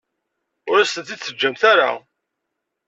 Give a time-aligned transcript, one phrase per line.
[0.71, 1.89] Ur as-tent-id-teǧǧamt ara.